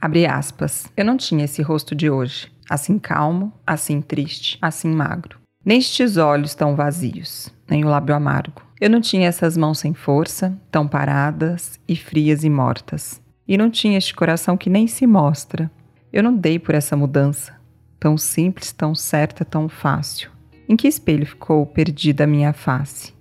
Abre 0.00 0.26
aspas. 0.26 0.86
Eu 0.96 1.04
não 1.04 1.16
tinha 1.16 1.44
esse 1.44 1.60
rosto 1.62 1.94
de 1.94 2.08
hoje, 2.08 2.50
assim 2.68 2.98
calmo, 2.98 3.52
assim 3.66 4.00
triste, 4.00 4.58
assim 4.62 4.88
magro. 4.88 5.38
Nem 5.64 5.78
estes 5.78 6.16
olhos 6.16 6.54
tão 6.54 6.76
vazios, 6.76 7.52
nem 7.68 7.84
o 7.84 7.88
lábio 7.88 8.14
amargo. 8.14 8.62
Eu 8.80 8.88
não 8.88 9.00
tinha 9.00 9.26
essas 9.26 9.56
mãos 9.56 9.80
sem 9.80 9.92
força, 9.92 10.56
tão 10.70 10.86
paradas 10.86 11.80
e 11.88 11.96
frias 11.96 12.44
e 12.44 12.50
mortas. 12.50 13.20
E 13.46 13.58
não 13.58 13.70
tinha 13.70 13.98
este 13.98 14.14
coração 14.14 14.56
que 14.56 14.70
nem 14.70 14.86
se 14.86 15.06
mostra. 15.06 15.70
Eu 16.12 16.22
não 16.22 16.34
dei 16.34 16.58
por 16.58 16.74
essa 16.74 16.96
mudança, 16.96 17.54
tão 17.98 18.16
simples, 18.16 18.72
tão 18.72 18.94
certa, 18.94 19.44
tão 19.44 19.68
fácil. 19.68 20.30
Em 20.68 20.76
que 20.76 20.86
espelho 20.86 21.26
ficou 21.26 21.66
perdida 21.66 22.24
a 22.24 22.26
minha 22.26 22.52
face? 22.52 23.12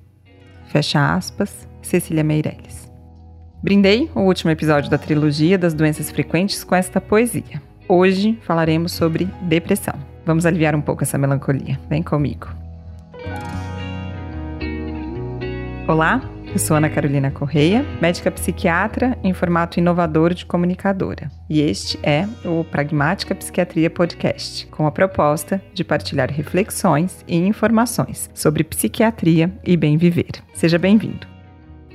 Fecha 0.67 1.15
aspas, 1.15 1.67
Cecília 1.81 2.23
Meirelles. 2.23 2.86
Brindei 3.61 4.09
o 4.13 4.21
último 4.21 4.51
episódio 4.51 4.89
da 4.89 4.97
trilogia 4.97 5.57
das 5.57 5.73
doenças 5.73 6.11
frequentes 6.11 6.63
com 6.63 6.75
esta 6.75 7.01
poesia. 7.01 7.61
Hoje 7.87 8.37
falaremos 8.43 8.91
sobre 8.91 9.25
depressão. 9.41 9.95
Vamos 10.25 10.45
aliviar 10.45 10.75
um 10.75 10.81
pouco 10.81 11.03
essa 11.03 11.17
melancolia. 11.17 11.79
Vem 11.89 12.03
comigo. 12.03 12.47
Olá, 15.87 16.21
eu 16.45 16.59
sou 16.59 16.75
Ana 16.77 16.89
Carolina 16.89 17.31
Correia, 17.31 17.85
médica 18.01 18.29
psiquiatra 18.29 19.17
em 19.23 19.33
formato 19.33 19.79
inovador 19.79 20.33
de 20.33 20.45
comunicadora. 20.45 21.31
E 21.49 21.61
este 21.61 21.97
é 22.03 22.27
o 22.45 22.63
Pragmática 22.63 23.33
Psiquiatria 23.33 23.89
Podcast, 23.89 24.67
com 24.67 24.85
a 24.85 24.91
proposta 24.91 25.61
de 25.73 25.83
partilhar 25.83 26.29
reflexões 26.29 27.23
e 27.27 27.37
informações 27.37 28.29
sobre 28.33 28.63
psiquiatria 28.63 29.51
e 29.63 29.77
bem 29.77 29.97
viver. 29.97 30.43
Seja 30.53 30.77
bem-vindo. 30.77 31.36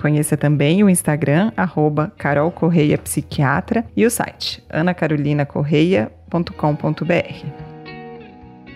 Conheça 0.02 0.37
também 0.37 0.83
o 0.83 0.91
Instagram, 0.91 1.52
arroba 1.56 2.12
Carol 2.19 2.51
Correia 2.51 2.98
Psiquiatra 2.98 3.84
e 3.97 4.05
o 4.05 4.11
site 4.11 4.61
anacarolinacorreia.com.br. 4.69 7.47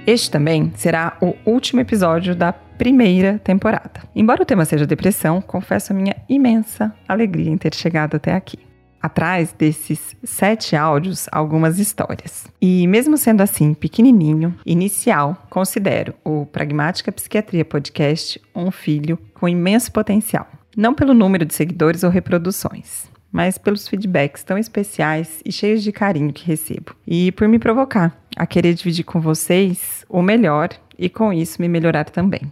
Este 0.06 0.30
também 0.30 0.72
será 0.76 1.16
o 1.20 1.34
último 1.44 1.80
episódio 1.80 2.36
da 2.36 2.52
primeira 2.52 3.40
temporada. 3.42 4.04
Embora 4.14 4.44
o 4.44 4.46
tema 4.46 4.64
seja 4.64 4.86
depressão, 4.86 5.42
confesso 5.42 5.92
a 5.92 5.96
minha 5.96 6.14
imensa 6.28 6.94
alegria 7.08 7.50
em 7.50 7.58
ter 7.58 7.74
chegado 7.74 8.14
até 8.14 8.32
aqui. 8.32 8.60
Atrás 9.02 9.52
desses 9.52 10.14
sete 10.22 10.76
áudios, 10.76 11.26
algumas 11.32 11.80
histórias. 11.80 12.46
E 12.62 12.86
mesmo 12.86 13.18
sendo 13.18 13.40
assim 13.40 13.74
pequenininho, 13.74 14.54
inicial, 14.64 15.44
considero 15.50 16.14
o 16.24 16.46
Pragmática 16.46 17.10
Psiquiatria 17.10 17.64
Podcast 17.64 18.40
um 18.54 18.70
filho 18.70 19.18
com 19.34 19.48
imenso 19.48 19.90
potencial. 19.90 20.46
Não 20.76 20.92
pelo 20.92 21.14
número 21.14 21.46
de 21.46 21.54
seguidores 21.54 22.04
ou 22.04 22.10
reproduções, 22.10 23.10
mas 23.32 23.56
pelos 23.56 23.88
feedbacks 23.88 24.44
tão 24.44 24.58
especiais 24.58 25.40
e 25.42 25.50
cheios 25.50 25.82
de 25.82 25.90
carinho 25.90 26.34
que 26.34 26.44
recebo. 26.44 26.94
E 27.06 27.32
por 27.32 27.48
me 27.48 27.58
provocar 27.58 28.14
a 28.36 28.46
querer 28.46 28.74
dividir 28.74 29.02
com 29.02 29.18
vocês 29.18 30.04
o 30.06 30.20
melhor 30.20 30.68
e 30.98 31.08
com 31.08 31.32
isso 31.32 31.62
me 31.62 31.66
melhorar 31.66 32.04
também. 32.10 32.42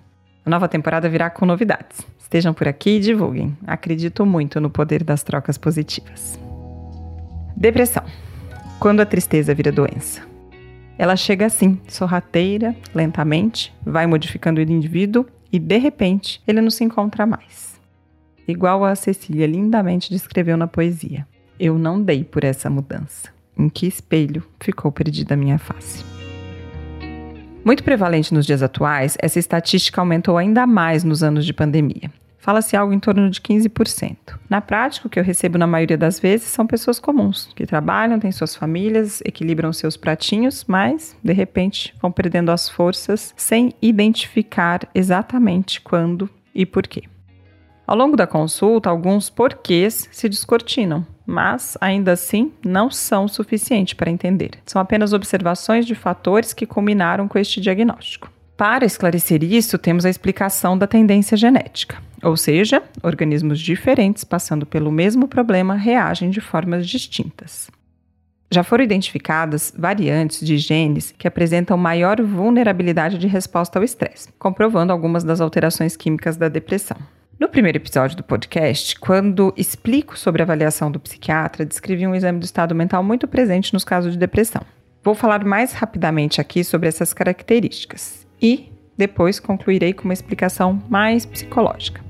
A 0.42 0.48
nova 0.48 0.66
temporada 0.66 1.06
virá 1.06 1.28
com 1.28 1.44
novidades. 1.44 2.00
Estejam 2.18 2.54
por 2.54 2.66
aqui 2.66 2.96
e 2.96 3.00
divulguem. 3.00 3.54
Acredito 3.66 4.24
muito 4.24 4.58
no 4.58 4.70
poder 4.70 5.04
das 5.04 5.22
trocas 5.22 5.58
positivas. 5.58 6.40
Depressão. 7.54 8.04
Quando 8.80 9.00
a 9.00 9.06
tristeza 9.06 9.54
vira 9.54 9.70
doença. 9.70 10.22
Ela 10.96 11.14
chega 11.14 11.44
assim, 11.44 11.78
sorrateira, 11.88 12.74
lentamente, 12.94 13.70
vai 13.84 14.06
modificando 14.06 14.60
o 14.60 14.64
indivíduo 14.64 15.26
e, 15.52 15.58
de 15.58 15.76
repente, 15.76 16.42
ele 16.46 16.62
não 16.62 16.70
se 16.70 16.84
encontra 16.84 17.26
mais 17.26 17.73
igual 18.46 18.84
a 18.84 18.94
Cecília 18.94 19.46
lindamente 19.46 20.10
descreveu 20.10 20.56
na 20.56 20.66
poesia. 20.66 21.26
Eu 21.58 21.78
não 21.78 22.02
dei 22.02 22.24
por 22.24 22.44
essa 22.44 22.68
mudança. 22.68 23.28
Em 23.56 23.68
que 23.68 23.86
espelho 23.86 24.42
ficou 24.58 24.90
perdida 24.90 25.34
a 25.34 25.36
minha 25.36 25.58
face? 25.58 26.04
Muito 27.64 27.82
prevalente 27.82 28.34
nos 28.34 28.44
dias 28.44 28.62
atuais, 28.62 29.16
essa 29.18 29.38
estatística 29.38 30.00
aumentou 30.00 30.36
ainda 30.36 30.66
mais 30.66 31.02
nos 31.02 31.22
anos 31.22 31.46
de 31.46 31.52
pandemia. 31.52 32.10
Fala-se 32.44 32.76
algo 32.76 32.92
em 32.92 33.00
torno 33.00 33.30
de 33.30 33.40
15%. 33.40 34.38
Na 34.50 34.60
prática, 34.60 35.06
o 35.06 35.10
que 35.10 35.18
eu 35.18 35.24
recebo 35.24 35.56
na 35.56 35.66
maioria 35.66 35.96
das 35.96 36.20
vezes 36.20 36.48
são 36.48 36.66
pessoas 36.66 37.00
comuns, 37.00 37.48
que 37.56 37.64
trabalham, 37.64 38.18
têm 38.18 38.30
suas 38.30 38.54
famílias, 38.54 39.22
equilibram 39.24 39.72
seus 39.72 39.96
pratinhos, 39.96 40.62
mas, 40.68 41.16
de 41.24 41.32
repente, 41.32 41.94
vão 42.02 42.12
perdendo 42.12 42.50
as 42.50 42.68
forças 42.68 43.32
sem 43.34 43.72
identificar 43.80 44.86
exatamente 44.94 45.80
quando 45.80 46.28
e 46.54 46.66
por 46.66 46.86
quê. 46.86 47.04
Ao 47.86 47.96
longo 47.96 48.16
da 48.16 48.26
consulta, 48.26 48.88
alguns 48.88 49.28
porquês 49.28 50.08
se 50.10 50.28
descortinam, 50.28 51.06
mas 51.26 51.76
ainda 51.80 52.12
assim 52.12 52.52
não 52.64 52.90
são 52.90 53.28
suficientes 53.28 53.94
para 53.94 54.10
entender. 54.10 54.52
São 54.64 54.80
apenas 54.80 55.12
observações 55.12 55.84
de 55.84 55.94
fatores 55.94 56.54
que 56.54 56.66
combinaram 56.66 57.28
com 57.28 57.38
este 57.38 57.60
diagnóstico. 57.60 58.30
Para 58.56 58.86
esclarecer 58.86 59.42
isso, 59.42 59.76
temos 59.76 60.06
a 60.06 60.10
explicação 60.10 60.78
da 60.78 60.86
tendência 60.86 61.36
genética, 61.36 62.00
ou 62.22 62.36
seja, 62.36 62.82
organismos 63.02 63.58
diferentes 63.58 64.24
passando 64.24 64.64
pelo 64.64 64.92
mesmo 64.92 65.26
problema 65.28 65.74
reagem 65.74 66.30
de 66.30 66.40
formas 66.40 66.86
distintas. 66.86 67.70
Já 68.50 68.62
foram 68.62 68.84
identificadas 68.84 69.74
variantes 69.76 70.46
de 70.46 70.56
genes 70.56 71.12
que 71.18 71.26
apresentam 71.26 71.76
maior 71.76 72.22
vulnerabilidade 72.22 73.18
de 73.18 73.26
resposta 73.26 73.78
ao 73.78 73.84
estresse, 73.84 74.28
comprovando 74.38 74.92
algumas 74.92 75.24
das 75.24 75.40
alterações 75.40 75.96
químicas 75.96 76.36
da 76.36 76.48
depressão. 76.48 76.96
No 77.44 77.50
primeiro 77.50 77.76
episódio 77.76 78.16
do 78.16 78.22
podcast, 78.22 78.98
quando 78.98 79.52
explico 79.54 80.18
sobre 80.18 80.40
a 80.40 80.46
avaliação 80.46 80.90
do 80.90 80.98
psiquiatra, 80.98 81.66
descrevi 81.66 82.06
um 82.06 82.14
exame 82.14 82.38
do 82.38 82.44
estado 82.44 82.74
mental 82.74 83.04
muito 83.04 83.28
presente 83.28 83.74
nos 83.74 83.84
casos 83.84 84.14
de 84.14 84.18
depressão. 84.18 84.62
Vou 85.02 85.14
falar 85.14 85.44
mais 85.44 85.74
rapidamente 85.74 86.40
aqui 86.40 86.64
sobre 86.64 86.88
essas 86.88 87.12
características 87.12 88.26
e 88.40 88.72
depois 88.96 89.38
concluirei 89.38 89.92
com 89.92 90.04
uma 90.04 90.14
explicação 90.14 90.82
mais 90.88 91.26
psicológica. 91.26 92.02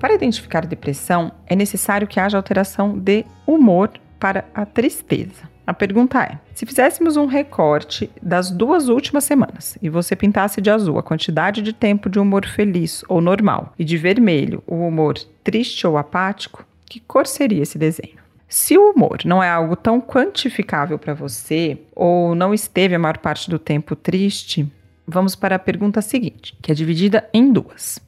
Para 0.00 0.14
identificar 0.14 0.64
depressão, 0.64 1.30
é 1.46 1.54
necessário 1.54 2.08
que 2.08 2.18
haja 2.18 2.38
alteração 2.38 2.98
de 2.98 3.26
humor 3.46 3.90
para 4.18 4.46
a 4.54 4.64
tristeza. 4.64 5.51
A 5.66 5.72
pergunta 5.72 6.22
é: 6.22 6.38
se 6.54 6.66
fizéssemos 6.66 7.16
um 7.16 7.26
recorte 7.26 8.10
das 8.20 8.50
duas 8.50 8.88
últimas 8.88 9.24
semanas 9.24 9.78
e 9.80 9.88
você 9.88 10.16
pintasse 10.16 10.60
de 10.60 10.70
azul 10.70 10.98
a 10.98 11.02
quantidade 11.02 11.62
de 11.62 11.72
tempo 11.72 12.10
de 12.10 12.18
humor 12.18 12.46
feliz 12.46 13.04
ou 13.08 13.20
normal 13.20 13.72
e 13.78 13.84
de 13.84 13.96
vermelho 13.96 14.62
o 14.66 14.86
humor 14.86 15.14
triste 15.44 15.86
ou 15.86 15.96
apático, 15.96 16.66
que 16.86 17.00
cor 17.00 17.26
seria 17.26 17.62
esse 17.62 17.78
desenho? 17.78 18.22
Se 18.48 18.76
o 18.76 18.90
humor 18.90 19.20
não 19.24 19.42
é 19.42 19.48
algo 19.48 19.74
tão 19.74 19.98
quantificável 19.98 20.98
para 20.98 21.14
você 21.14 21.78
ou 21.94 22.34
não 22.34 22.52
esteve 22.52 22.94
a 22.94 22.98
maior 22.98 23.16
parte 23.16 23.48
do 23.48 23.58
tempo 23.58 23.96
triste, 23.96 24.70
vamos 25.06 25.34
para 25.34 25.56
a 25.56 25.58
pergunta 25.58 26.02
seguinte, 26.02 26.54
que 26.60 26.70
é 26.70 26.74
dividida 26.74 27.26
em 27.32 27.50
duas. 27.50 27.98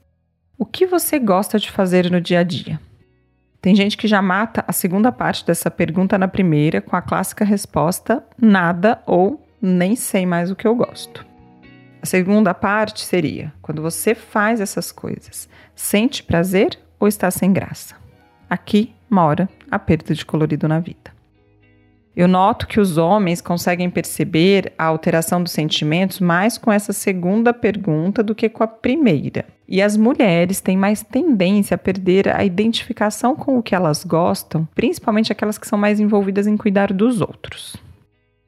O 0.58 0.66
que 0.66 0.86
você 0.86 1.18
gosta 1.18 1.58
de 1.58 1.70
fazer 1.70 2.10
no 2.10 2.20
dia 2.20 2.40
a 2.40 2.42
dia? 2.42 2.78
Tem 3.64 3.74
gente 3.74 3.96
que 3.96 4.06
já 4.06 4.20
mata 4.20 4.62
a 4.68 4.72
segunda 4.74 5.10
parte 5.10 5.42
dessa 5.46 5.70
pergunta 5.70 6.18
na 6.18 6.28
primeira 6.28 6.82
com 6.82 6.96
a 6.96 7.00
clássica 7.00 7.46
resposta 7.46 8.22
nada 8.38 9.00
ou 9.06 9.42
nem 9.58 9.96
sei 9.96 10.26
mais 10.26 10.50
o 10.50 10.54
que 10.54 10.68
eu 10.68 10.74
gosto. 10.74 11.24
A 12.02 12.04
segunda 12.04 12.52
parte 12.52 13.00
seria 13.00 13.54
quando 13.62 13.80
você 13.80 14.14
faz 14.14 14.60
essas 14.60 14.92
coisas, 14.92 15.48
sente 15.74 16.22
prazer 16.22 16.78
ou 17.00 17.08
está 17.08 17.30
sem 17.30 17.54
graça? 17.54 17.96
Aqui 18.50 18.94
mora 19.08 19.48
a 19.70 19.78
perda 19.78 20.12
de 20.12 20.26
colorido 20.26 20.68
na 20.68 20.78
vida. 20.78 21.10
Eu 22.14 22.28
noto 22.28 22.66
que 22.66 22.78
os 22.78 22.98
homens 22.98 23.40
conseguem 23.40 23.88
perceber 23.88 24.74
a 24.76 24.84
alteração 24.84 25.42
dos 25.42 25.52
sentimentos 25.52 26.20
mais 26.20 26.58
com 26.58 26.70
essa 26.70 26.92
segunda 26.92 27.54
pergunta 27.54 28.22
do 28.22 28.34
que 28.34 28.50
com 28.50 28.62
a 28.62 28.68
primeira. 28.68 29.53
E 29.66 29.80
as 29.80 29.96
mulheres 29.96 30.60
têm 30.60 30.76
mais 30.76 31.02
tendência 31.02 31.74
a 31.74 31.78
perder 31.78 32.28
a 32.28 32.44
identificação 32.44 33.34
com 33.34 33.58
o 33.58 33.62
que 33.62 33.74
elas 33.74 34.04
gostam, 34.04 34.68
principalmente 34.74 35.32
aquelas 35.32 35.56
que 35.56 35.66
são 35.66 35.78
mais 35.78 35.98
envolvidas 36.00 36.46
em 36.46 36.56
cuidar 36.56 36.92
dos 36.92 37.20
outros. 37.20 37.76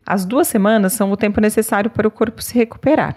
As 0.06 0.24
duas 0.24 0.46
semanas 0.46 0.92
são 0.92 1.10
o 1.10 1.16
tempo 1.16 1.40
necessário 1.40 1.90
para 1.90 2.06
o 2.06 2.10
corpo 2.10 2.42
se 2.42 2.54
recuperar. 2.54 3.16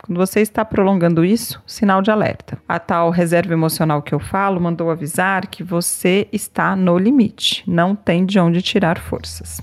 Quando 0.00 0.18
você 0.18 0.40
está 0.40 0.64
prolongando 0.64 1.24
isso, 1.24 1.60
sinal 1.66 2.00
de 2.00 2.10
alerta. 2.10 2.58
A 2.68 2.78
tal 2.78 3.10
reserva 3.10 3.52
emocional 3.52 4.00
que 4.00 4.14
eu 4.14 4.20
falo 4.20 4.60
mandou 4.60 4.90
avisar 4.90 5.48
que 5.48 5.64
você 5.64 6.28
está 6.32 6.76
no 6.76 6.96
limite, 6.96 7.64
não 7.66 7.96
tem 7.96 8.24
de 8.24 8.38
onde 8.38 8.62
tirar 8.62 8.98
forças. 8.98 9.60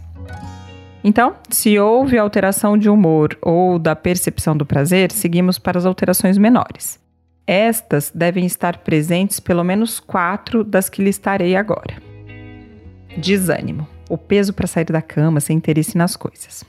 Então, 1.04 1.36
se 1.50 1.80
houve 1.80 2.18
alteração 2.18 2.78
de 2.78 2.90
humor 2.90 3.38
ou 3.42 3.78
da 3.80 3.96
percepção 3.96 4.58
do 4.58 4.66
prazer, 4.66 5.12
seguimos 5.12 5.58
para 5.58 5.78
as 5.78 5.86
alterações 5.86 6.38
menores. 6.38 7.00
Estas 7.48 8.12
devem 8.14 8.46
estar 8.46 8.80
presentes 8.80 9.40
pelo 9.40 9.64
menos 9.64 10.00
quatro 10.00 10.64
das 10.64 10.90
que 10.90 11.04
listarei 11.04 11.56
agora. 11.56 12.02
Desânimo, 13.18 13.88
o 14.10 14.18
peso 14.18 14.54
para 14.54 14.68
sair 14.68 14.86
da 14.86 15.02
cama 15.02 15.40
sem 15.40 15.58
interesse 15.58 15.98
nas 15.98 16.16
coisas. 16.16 16.66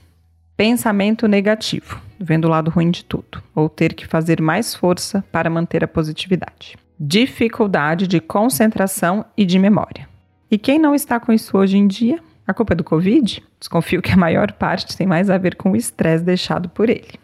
Pensamento 0.56 1.26
negativo, 1.26 2.00
vendo 2.20 2.46
o 2.46 2.50
lado 2.50 2.70
ruim 2.70 2.90
de 2.90 3.04
tudo, 3.04 3.42
ou 3.54 3.68
ter 3.68 3.94
que 3.94 4.06
fazer 4.06 4.40
mais 4.40 4.74
força 4.74 5.24
para 5.32 5.50
manter 5.50 5.82
a 5.82 5.88
positividade. 5.88 6.76
Dificuldade 6.98 8.06
de 8.06 8.20
concentração 8.20 9.24
e 9.36 9.44
de 9.44 9.58
memória. 9.58 10.08
E 10.50 10.56
quem 10.56 10.78
não 10.78 10.94
está 10.94 11.18
com 11.18 11.32
isso 11.32 11.56
hoje 11.56 11.76
em 11.76 11.86
dia? 11.86 12.20
A 12.46 12.54
culpa 12.54 12.74
é 12.74 12.76
do 12.76 12.84
Covid? 12.84 13.42
Desconfio 13.58 14.00
que 14.00 14.12
a 14.12 14.16
maior 14.16 14.52
parte 14.52 14.96
tem 14.96 15.06
mais 15.06 15.28
a 15.28 15.36
ver 15.36 15.56
com 15.56 15.72
o 15.72 15.76
estresse 15.76 16.24
deixado 16.24 16.68
por 16.68 16.88
ele. 16.88 17.18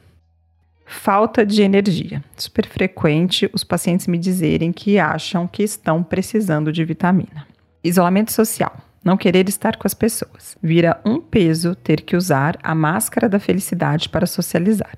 Falta 0.85 1.45
de 1.45 1.63
energia. 1.63 2.23
Super 2.37 2.67
frequente 2.67 3.49
os 3.53 3.65
pacientes 3.65 4.07
me 4.07 4.19
dizerem 4.19 4.73
que 4.73 4.99
acham 4.99 5.47
que 5.47 5.63
estão 5.63 6.03
precisando 6.03 6.73
de 6.73 6.85
vitamina. 6.85 7.47
Isolamento 7.83 8.33
social. 8.33 8.77
Não 9.05 9.17
querer 9.17 9.49
estar 9.49 9.77
com 9.77 9.87
as 9.87 9.95
pessoas. 9.95 10.57
Vira 10.63 11.01
um 11.05 11.21
peso 11.21 11.75
ter 11.75 12.03
que 12.03 12.17
usar 12.17 12.57
a 12.63 12.75
máscara 12.75 13.29
da 13.29 13.41
felicidade 13.41 14.09
para 14.09 14.27
socializar. 14.27 14.97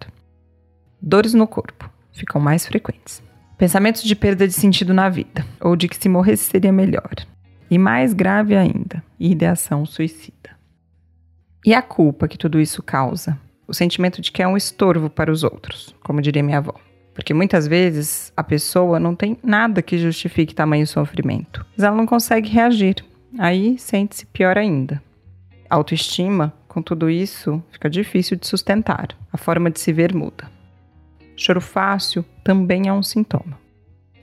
Dores 1.01 1.33
no 1.33 1.47
corpo. 1.47 1.91
Ficam 2.13 2.41
mais 2.41 2.67
frequentes. 2.67 3.23
Pensamentos 3.57 4.03
de 4.03 4.15
perda 4.15 4.47
de 4.47 4.53
sentido 4.53 4.93
na 4.93 5.09
vida, 5.09 5.45
ou 5.61 5.77
de 5.77 5.89
que 5.89 5.97
se 5.97 6.09
morresse 6.09 6.45
seria 6.45 6.73
melhor. 6.73 7.15
E 7.71 7.79
mais 7.79 8.13
grave 8.13 8.55
ainda, 8.55 9.03
ideação 9.19 9.87
suicida. 9.87 10.51
E 11.65 11.73
a 11.73 11.81
culpa 11.81 12.29
que 12.29 12.37
tudo 12.37 12.61
isso 12.61 12.83
causa? 12.83 13.39
O 13.67 13.75
sentimento 13.75 14.21
de 14.21 14.31
que 14.31 14.43
é 14.43 14.49
um 14.49 14.57
estorvo 14.57 15.09
para 15.09 15.33
os 15.33 15.43
outros, 15.43 15.95
como 16.03 16.21
diria 16.21 16.43
minha 16.43 16.59
avó. 16.59 16.75
Porque 17.15 17.33
muitas 17.33 17.67
vezes 17.67 18.33
a 18.37 18.43
pessoa 18.43 18.99
não 18.99 19.15
tem 19.15 19.39
nada 19.43 19.81
que 19.81 19.97
justifique 19.97 20.55
tamanho 20.55 20.87
sofrimento, 20.87 21.65
mas 21.77 21.85
ela 21.85 21.97
não 21.97 22.07
consegue 22.07 22.51
reagir. 22.51 22.97
Aí 23.39 23.79
sente-se 23.79 24.27
pior 24.27 24.59
ainda. 24.59 25.03
Autoestima, 25.71 26.53
com 26.69 26.83
tudo 26.83 27.09
isso, 27.09 27.63
fica 27.71 27.89
difícil 27.89 28.37
de 28.37 28.47
sustentar. 28.47 29.09
A 29.33 29.37
forma 29.37 29.71
de 29.71 29.81
se 29.81 29.93
ver 29.93 30.15
muda. 30.15 30.51
Choro 31.37 31.61
fácil 31.61 32.25
também 32.43 32.89
é 32.89 32.93
um 32.93 33.03
sintoma. 33.03 33.59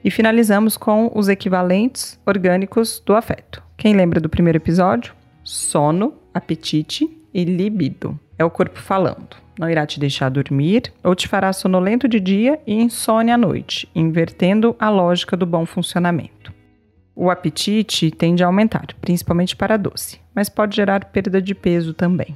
E 0.04 0.10
finalizamos 0.10 0.78
com 0.78 1.12
os 1.14 1.30
equivalentes 1.30 2.20
orgânicos 2.26 3.02
do 3.06 3.16
afeto. 3.16 3.62
Quem 3.78 3.96
lembra 3.96 4.20
do 4.20 4.30
primeiro 4.30 4.58
episódio? 4.58 5.14
Sono, 5.44 6.14
apetite 6.34 7.10
e 7.34 7.44
libido. 7.44 8.20
É 8.42 8.44
o 8.44 8.50
corpo 8.50 8.80
falando. 8.80 9.38
Não 9.60 9.70
irá 9.70 9.86
te 9.86 10.00
deixar 10.00 10.30
dormir 10.30 10.92
ou 11.04 11.14
te 11.14 11.28
fará 11.28 11.54
sonolento 11.54 12.08
de 12.08 12.20
dia 12.20 12.60
e 12.66 12.74
insônia 12.74 13.36
à 13.36 13.38
noite, 13.38 13.88
invertendo 13.94 14.76
a 14.80 14.90
lógica 14.90 15.38
do 15.38 15.46
bom 15.46 15.64
funcionamento. 15.64 16.52
O 17.16 17.30
apetite 17.30 18.10
tende 18.10 18.44
a 18.44 18.48
aumentar, 18.48 18.88
principalmente 19.00 19.56
para 19.56 19.78
doce, 19.78 20.20
mas 20.34 20.50
pode 20.50 20.76
gerar 20.76 21.06
perda 21.06 21.40
de 21.40 21.54
peso 21.54 21.94
também. 21.94 22.36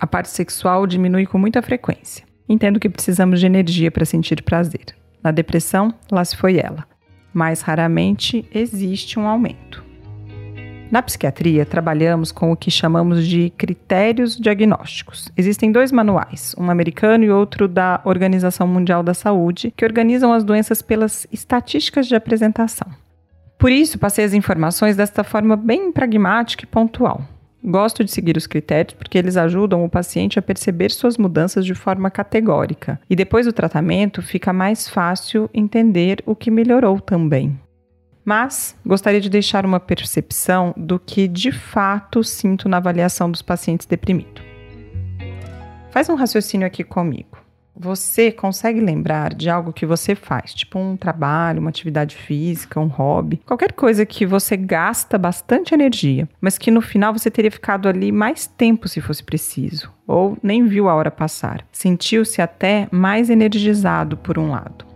A 0.00 0.06
parte 0.06 0.30
sexual 0.30 0.86
diminui 0.86 1.26
com 1.26 1.36
muita 1.36 1.60
frequência. 1.60 2.24
Entendo 2.48 2.80
que 2.80 2.88
precisamos 2.88 3.38
de 3.38 3.44
energia 3.44 3.90
para 3.90 4.06
sentir 4.06 4.42
prazer. 4.42 4.96
Na 5.22 5.30
depressão, 5.30 5.92
lá 6.10 6.24
se 6.24 6.38
foi 6.38 6.56
ela. 6.56 6.86
Mais 7.34 7.60
raramente 7.60 8.48
existe 8.50 9.20
um 9.20 9.28
aumento. 9.28 9.84
Na 10.90 11.02
psiquiatria, 11.02 11.66
trabalhamos 11.66 12.32
com 12.32 12.50
o 12.50 12.56
que 12.56 12.70
chamamos 12.70 13.26
de 13.26 13.50
critérios 13.50 14.36
diagnósticos. 14.36 15.30
Existem 15.36 15.70
dois 15.70 15.92
manuais, 15.92 16.54
um 16.58 16.70
americano 16.70 17.24
e 17.24 17.30
outro 17.30 17.68
da 17.68 18.00
Organização 18.04 18.66
Mundial 18.66 19.02
da 19.02 19.12
Saúde, 19.12 19.72
que 19.76 19.84
organizam 19.84 20.32
as 20.32 20.42
doenças 20.42 20.80
pelas 20.80 21.26
estatísticas 21.30 22.06
de 22.06 22.16
apresentação. 22.16 22.88
Por 23.58 23.70
isso, 23.70 23.98
passei 23.98 24.24
as 24.24 24.32
informações 24.32 24.96
desta 24.96 25.22
forma 25.22 25.56
bem 25.56 25.92
pragmática 25.92 26.64
e 26.64 26.66
pontual. 26.66 27.22
Gosto 27.62 28.02
de 28.02 28.10
seguir 28.10 28.36
os 28.36 28.46
critérios 28.46 28.94
porque 28.94 29.18
eles 29.18 29.36
ajudam 29.36 29.84
o 29.84 29.90
paciente 29.90 30.38
a 30.38 30.42
perceber 30.42 30.90
suas 30.90 31.18
mudanças 31.18 31.66
de 31.66 31.74
forma 31.74 32.08
categórica. 32.08 32.98
E 33.10 33.16
depois 33.16 33.44
do 33.44 33.52
tratamento, 33.52 34.22
fica 34.22 34.52
mais 34.52 34.88
fácil 34.88 35.50
entender 35.52 36.22
o 36.24 36.34
que 36.34 36.50
melhorou 36.50 36.98
também. 37.00 37.58
Mas 38.28 38.76
gostaria 38.84 39.22
de 39.22 39.30
deixar 39.30 39.64
uma 39.64 39.80
percepção 39.80 40.74
do 40.76 40.98
que 40.98 41.26
de 41.26 41.50
fato 41.50 42.22
sinto 42.22 42.68
na 42.68 42.76
avaliação 42.76 43.30
dos 43.30 43.40
pacientes 43.40 43.86
deprimidos. 43.86 44.44
Faz 45.90 46.10
um 46.10 46.14
raciocínio 46.14 46.66
aqui 46.66 46.84
comigo 46.84 47.38
você 47.80 48.32
consegue 48.32 48.80
lembrar 48.80 49.32
de 49.32 49.48
algo 49.48 49.72
que 49.72 49.86
você 49.86 50.16
faz, 50.16 50.52
tipo 50.52 50.80
um 50.80 50.96
trabalho, 50.96 51.60
uma 51.60 51.70
atividade 51.70 52.16
física, 52.16 52.80
um 52.80 52.88
hobby, 52.88 53.40
qualquer 53.46 53.72
coisa 53.72 54.04
que 54.04 54.26
você 54.26 54.56
gasta 54.56 55.16
bastante 55.16 55.72
energia, 55.72 56.28
mas 56.40 56.58
que 56.58 56.72
no 56.72 56.80
final 56.80 57.12
você 57.12 57.30
teria 57.30 57.52
ficado 57.52 57.88
ali 57.88 58.10
mais 58.10 58.48
tempo 58.48 58.88
se 58.88 59.00
fosse 59.00 59.22
preciso, 59.22 59.92
ou 60.08 60.36
nem 60.42 60.66
viu 60.66 60.88
a 60.88 60.94
hora 60.96 61.10
passar. 61.10 61.64
Sentiu-se 61.70 62.42
até 62.42 62.88
mais 62.90 63.30
energizado 63.30 64.16
por 64.16 64.40
um 64.40 64.50
lado. 64.50 64.87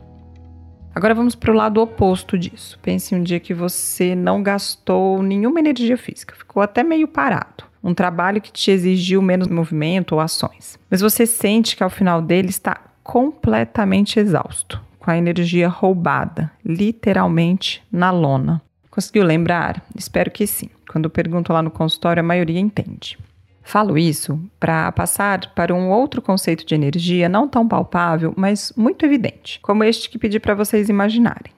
Agora 0.94 1.14
vamos 1.14 1.34
para 1.34 1.50
o 1.50 1.54
lado 1.54 1.80
oposto 1.80 2.38
disso. 2.38 2.78
Pense 2.82 3.14
em 3.14 3.18
um 3.18 3.22
dia 3.22 3.40
que 3.40 3.54
você 3.54 4.14
não 4.14 4.42
gastou 4.42 5.22
nenhuma 5.22 5.60
energia 5.60 5.96
física, 5.96 6.34
ficou 6.36 6.62
até 6.62 6.82
meio 6.82 7.08
parado 7.08 7.72
um 7.82 7.92
trabalho 7.92 8.40
que 8.40 8.52
te 8.52 8.70
exigiu 8.70 9.20
menos 9.20 9.48
movimento 9.48 10.12
ou 10.12 10.20
ações. 10.20 10.78
Mas 10.88 11.00
você 11.00 11.26
sente 11.26 11.76
que 11.76 11.82
ao 11.82 11.90
final 11.90 12.22
dele 12.22 12.50
está 12.50 12.80
completamente 13.02 14.20
exausto, 14.20 14.80
com 14.98 15.10
a 15.10 15.18
energia 15.18 15.68
roubada, 15.68 16.50
literalmente 16.64 17.82
na 17.90 18.10
lona. 18.10 18.62
Conseguiu 18.90 19.24
lembrar? 19.24 19.82
Espero 19.96 20.30
que 20.30 20.46
sim. 20.46 20.68
Quando 20.90 21.10
pergunto 21.10 21.52
lá 21.52 21.62
no 21.62 21.70
consultório, 21.70 22.20
a 22.20 22.24
maioria 22.24 22.60
entende. 22.60 23.18
Falo 23.62 23.96
isso 23.96 24.40
para 24.58 24.90
passar 24.92 25.54
para 25.54 25.74
um 25.74 25.90
outro 25.90 26.20
conceito 26.20 26.66
de 26.66 26.74
energia 26.74 27.28
não 27.28 27.48
tão 27.48 27.66
palpável, 27.66 28.34
mas 28.36 28.72
muito 28.76 29.06
evidente, 29.06 29.60
como 29.60 29.84
este 29.84 30.10
que 30.10 30.18
pedi 30.18 30.40
para 30.40 30.54
vocês 30.54 30.88
imaginarem. 30.88 31.52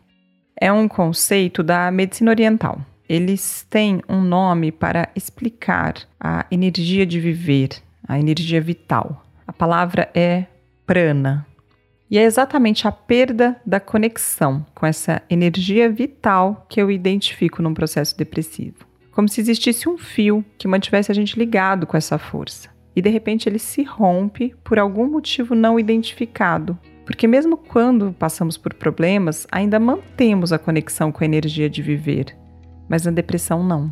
É 0.60 0.70
um 0.72 0.86
conceito 0.86 1.62
da 1.62 1.90
medicina 1.90 2.30
oriental, 2.30 2.80
eles 3.08 3.66
têm 3.68 4.00
um 4.08 4.20
nome 4.20 4.72
para 4.72 5.08
explicar 5.14 5.94
a 6.18 6.46
energia 6.50 7.04
de 7.04 7.20
viver, 7.20 7.70
a 8.06 8.18
energia 8.18 8.60
vital. 8.60 9.24
A 9.46 9.52
palavra 9.52 10.10
é 10.14 10.46
prana. 10.86 11.46
E 12.10 12.18
é 12.18 12.22
exatamente 12.22 12.86
a 12.86 12.92
perda 12.92 13.60
da 13.64 13.80
conexão 13.80 14.64
com 14.74 14.86
essa 14.86 15.22
energia 15.28 15.90
vital 15.90 16.66
que 16.68 16.80
eu 16.80 16.90
identifico 16.90 17.62
num 17.62 17.74
processo 17.74 18.16
depressivo. 18.16 18.83
Como 19.14 19.28
se 19.28 19.40
existisse 19.40 19.88
um 19.88 19.96
fio 19.96 20.44
que 20.58 20.68
mantivesse 20.68 21.10
a 21.10 21.14
gente 21.14 21.38
ligado 21.38 21.86
com 21.86 21.96
essa 21.96 22.18
força. 22.18 22.68
E 22.94 23.00
de 23.00 23.08
repente 23.08 23.48
ele 23.48 23.58
se 23.58 23.82
rompe 23.82 24.54
por 24.62 24.78
algum 24.78 25.06
motivo 25.06 25.54
não 25.54 25.80
identificado. 25.80 26.78
Porque, 27.06 27.26
mesmo 27.26 27.56
quando 27.56 28.14
passamos 28.18 28.56
por 28.56 28.74
problemas, 28.74 29.46
ainda 29.52 29.78
mantemos 29.78 30.52
a 30.52 30.58
conexão 30.58 31.12
com 31.12 31.22
a 31.22 31.26
energia 31.26 31.68
de 31.68 31.82
viver 31.82 32.34
mas 32.88 33.04
na 33.04 33.10
depressão 33.10 33.62
não. 33.62 33.90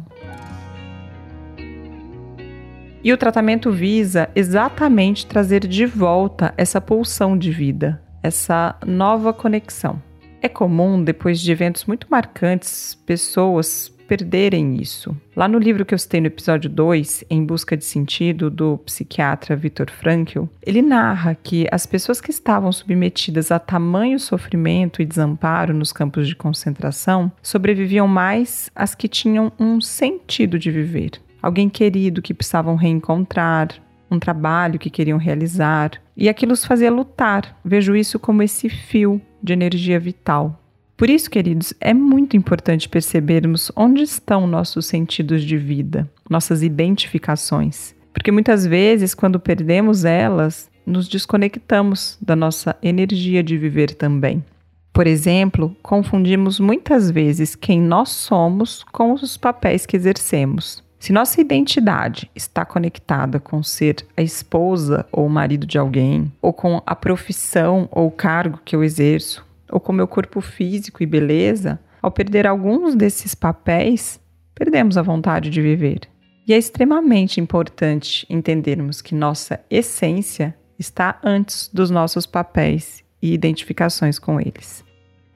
E 3.05 3.13
o 3.13 3.17
tratamento 3.17 3.71
visa 3.71 4.31
exatamente 4.35 5.27
trazer 5.27 5.67
de 5.67 5.85
volta 5.85 6.55
essa 6.57 6.81
pulsão 6.81 7.37
de 7.37 7.51
vida, 7.51 8.01
essa 8.23 8.77
nova 8.87 9.33
conexão. 9.33 10.01
É 10.41 10.49
comum, 10.49 11.03
depois 11.03 11.41
de 11.41 11.51
eventos 11.51 11.85
muito 11.85 12.07
marcantes, 12.09 12.95
pessoas 13.07 13.92
perderem 14.13 14.77
isso. 14.77 15.17
Lá 15.35 15.49
no 15.49 15.59
livro 15.59 15.87
que 15.87 15.95
eu 15.95 15.99
citei 15.99 16.21
no 16.21 16.27
episódio 16.27 16.69
2, 16.69 17.25
Em 17.31 17.43
Busca 17.43 17.75
de 17.75 17.83
Sentido, 17.83 18.51
do 18.51 18.77
psiquiatra 18.85 19.57
Viktor 19.57 19.91
Frankl, 19.91 20.45
ele 20.67 20.83
narra 20.83 21.35
que 21.35 21.67
as 21.73 21.87
pessoas 21.87 22.21
que 22.21 22.31
estavam 22.31 22.71
submetidas 22.71 23.51
a 23.51 23.59
tamanho 23.59 24.21
sofrimento 24.21 25.01
e 25.01 25.07
desamparo 25.07 25.73
nos 25.73 25.95
campos 25.95 26.29
de 26.29 26.37
concentração 26.37 27.33
sobreviviam 27.43 28.07
mais 28.07 28.71
as 28.75 28.95
que 28.95 29.09
tinham 29.09 29.51
um 29.59 29.81
sentido 29.81 30.59
de 30.59 30.71
viver. 30.71 31.13
Alguém 31.41 31.71
querido 31.71 32.21
que 32.21 32.35
precisavam 32.35 32.77
reencontrar, 32.77 33.69
um 34.11 34.19
trabalho 34.19 34.79
que 34.79 34.91
queriam 34.91 35.17
realizar, 35.17 35.93
e 36.15 36.29
aquilo 36.29 36.53
os 36.53 36.67
fazia 36.67 36.91
lutar. 36.91 37.59
Vejo 37.65 37.97
isso 37.97 38.19
como 38.19 38.43
esse 38.43 38.69
fio 38.69 39.23
de 39.43 39.55
energia 39.55 39.99
vital 39.99 40.62
por 40.97 41.11
isso, 41.11 41.31
queridos, 41.31 41.75
é 41.81 41.93
muito 41.93 42.37
importante 42.37 42.89
percebermos 42.89 43.73
onde 43.75 44.03
estão 44.03 44.47
nossos 44.47 44.87
sentidos 44.87 45.43
de 45.43 45.57
vida, 45.57 46.09
nossas 46.29 46.63
identificações. 46.63 47.95
Porque 48.13 48.31
muitas 48.31 48.67
vezes, 48.67 49.15
quando 49.15 49.41
perdemos 49.41 50.05
elas, 50.05 50.71
nos 50.87 51.09
desconectamos 51.09 52.19
da 52.21 52.37
nossa 52.37 52.77
energia 52.83 53.43
de 53.43 53.57
viver 53.57 53.95
também. 53.95 54.45
Por 54.93 55.07
exemplo, 55.07 55.75
confundimos 55.83 56.61
muitas 56.61 57.11
vezes 57.11 57.55
quem 57.55 57.81
nós 57.81 58.11
somos 58.11 58.85
com 58.93 59.15
os 59.15 59.37
papéis 59.37 59.87
que 59.87 59.97
exercemos. 59.97 60.85
Se 61.01 61.13
nossa 61.13 61.41
identidade 61.41 62.31
está 62.35 62.65
conectada 62.65 63.41
com 63.41 63.63
ser 63.63 64.07
a 64.17 64.23
esposa 64.23 65.07
ou 65.11 65.27
o 65.27 65.31
marido 65.31 65.67
de 65.67 65.79
alguém, 65.79 66.31
ou 66.41 66.53
com 66.53 66.81
a 66.87 66.95
profissão 66.95 67.89
ou 67.91 68.11
cargo 68.11 68.61
que 68.65 68.77
eu 68.77 68.85
exerço, 68.85 69.45
ou 69.73 69.81
com 69.81 69.93
meu 69.93 70.07
corpo 70.07 70.41
físico 70.41 71.03
e 71.03 71.07
beleza, 71.07 71.81
ao 72.01 72.11
perder 72.11 72.47
alguns 72.47 72.95
desses 72.95 73.35
papéis, 73.35 74.21
perdemos 74.55 74.99
a 74.99 75.03
vontade 75.03 75.49
de 75.51 75.63
viver. 75.63 76.01
E 76.47 76.53
é 76.53 76.59
extremamente 76.59 77.41
importante 77.41 78.27
entendermos 78.29 79.01
que 79.01 79.15
nossa 79.15 79.61
essência 79.71 80.55
está 80.79 81.19
antes 81.25 81.71
dos 81.73 81.91
nossos 81.91 82.27
papéis 82.27 83.03
e 83.21 83.33
identificações 83.33 84.19
com 84.19 84.41
eles. 84.41 84.85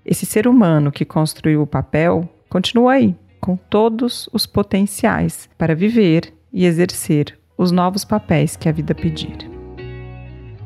Esse 0.04 0.26
ser 0.26 0.46
humano 0.46 0.92
que 0.92 1.04
construiu 1.04 1.62
o 1.62 1.66
papel 1.66 2.28
continua 2.48 2.94
aí, 2.94 3.14
com 3.40 3.56
todos 3.56 4.28
os 4.32 4.46
potenciais 4.46 5.48
para 5.56 5.74
viver 5.74 6.34
e 6.52 6.64
exercer 6.64 7.38
os 7.56 7.70
novos 7.70 8.04
papéis 8.04 8.56
que 8.56 8.68
a 8.68 8.72
vida 8.72 8.94
pedir. 8.94 9.50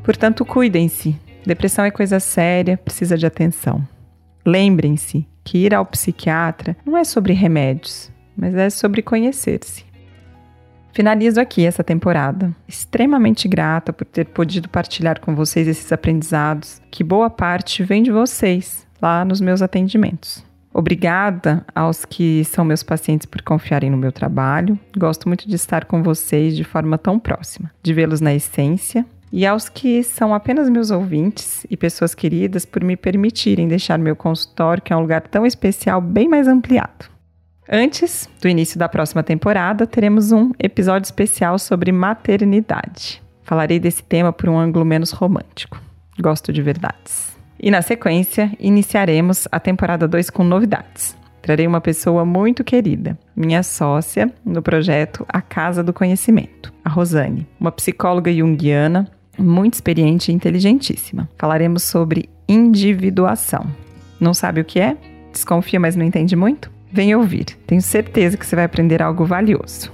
Portanto, 0.03 0.43
cuidem-se. 0.43 1.15
Depressão 1.45 1.85
é 1.85 1.91
coisa 1.91 2.19
séria, 2.19 2.77
precisa 2.77 3.17
de 3.17 3.25
atenção. 3.25 3.85
Lembrem-se 4.45 5.27
que 5.43 5.59
ir 5.59 5.73
ao 5.73 5.85
psiquiatra 5.85 6.75
não 6.85 6.97
é 6.97 7.03
sobre 7.03 7.33
remédios, 7.33 8.11
mas 8.35 8.53
é 8.55 8.69
sobre 8.69 9.01
conhecer-se. 9.01 9.85
Finalizo 10.93 11.39
aqui 11.39 11.65
essa 11.65 11.83
temporada, 11.83 12.53
extremamente 12.67 13.47
grata 13.47 13.93
por 13.93 14.05
ter 14.05 14.25
podido 14.25 14.67
partilhar 14.67 15.21
com 15.21 15.33
vocês 15.33 15.67
esses 15.67 15.91
aprendizados, 15.91 16.81
que 16.91 17.03
boa 17.03 17.29
parte 17.29 17.81
vem 17.83 18.03
de 18.03 18.11
vocês 18.11 18.85
lá 19.01 19.23
nos 19.23 19.39
meus 19.39 19.61
atendimentos. 19.61 20.43
Obrigada 20.73 21.65
aos 21.73 22.05
que 22.05 22.43
são 22.45 22.63
meus 22.63 22.83
pacientes 22.83 23.25
por 23.25 23.41
confiarem 23.41 23.89
no 23.89 23.97
meu 23.97 24.11
trabalho. 24.11 24.79
Gosto 24.97 25.27
muito 25.27 25.47
de 25.47 25.55
estar 25.55 25.85
com 25.85 26.01
vocês 26.01 26.55
de 26.55 26.63
forma 26.63 26.97
tão 26.97 27.19
próxima, 27.19 27.71
de 27.83 27.93
vê-los 27.93 28.21
na 28.21 28.33
essência. 28.33 29.05
E 29.31 29.45
aos 29.45 29.69
que 29.69 30.03
são 30.03 30.33
apenas 30.33 30.69
meus 30.69 30.91
ouvintes 30.91 31.65
e 31.69 31.77
pessoas 31.77 32.13
queridas 32.13 32.65
por 32.65 32.83
me 32.83 32.97
permitirem 32.97 33.67
deixar 33.67 33.97
meu 33.97 34.15
consultório, 34.15 34.83
que 34.83 34.91
é 34.91 34.95
um 34.95 35.01
lugar 35.01 35.21
tão 35.21 35.45
especial, 35.45 36.01
bem 36.01 36.27
mais 36.27 36.49
ampliado. 36.49 37.09
Antes 37.69 38.29
do 38.41 38.49
início 38.49 38.77
da 38.77 38.89
próxima 38.89 39.23
temporada, 39.23 39.87
teremos 39.87 40.33
um 40.33 40.51
episódio 40.59 41.05
especial 41.05 41.57
sobre 41.57 41.93
maternidade. 41.93 43.23
Falarei 43.43 43.79
desse 43.79 44.03
tema 44.03 44.33
por 44.33 44.49
um 44.49 44.57
ângulo 44.57 44.83
menos 44.83 45.11
romântico. 45.11 45.81
Gosto 46.19 46.51
de 46.51 46.61
verdades. 46.61 47.37
E 47.57 47.71
na 47.71 47.81
sequência, 47.81 48.51
iniciaremos 48.59 49.47
a 49.49 49.59
temporada 49.59 50.09
2 50.09 50.29
com 50.29 50.43
novidades. 50.43 51.15
Trarei 51.41 51.65
uma 51.65 51.79
pessoa 51.79 52.25
muito 52.25 52.63
querida, 52.63 53.17
minha 53.35 53.63
sócia 53.63 54.31
no 54.45 54.61
projeto 54.61 55.25
A 55.29 55.41
Casa 55.41 55.81
do 55.81 55.93
Conhecimento, 55.93 56.73
a 56.83 56.89
Rosane, 56.89 57.47
uma 57.59 57.71
psicóloga 57.71 58.31
junguiana 58.31 59.09
muito 59.37 59.75
experiente 59.75 60.31
e 60.31 60.35
inteligentíssima. 60.35 61.29
Falaremos 61.37 61.83
sobre 61.83 62.29
individuação. 62.47 63.65
Não 64.19 64.33
sabe 64.33 64.61
o 64.61 64.65
que 64.65 64.79
é? 64.79 64.97
Desconfia, 65.31 65.79
mas 65.79 65.95
não 65.95 66.05
entende 66.05 66.35
muito? 66.35 66.71
Vem 66.91 67.15
ouvir, 67.15 67.45
tenho 67.65 67.81
certeza 67.81 68.35
que 68.35 68.45
você 68.45 68.55
vai 68.55 68.65
aprender 68.65 69.01
algo 69.01 69.23
valioso. 69.23 69.91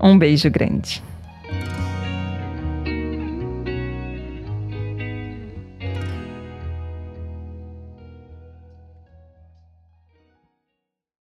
Um 0.00 0.18
beijo 0.18 0.50
grande. 0.50 1.02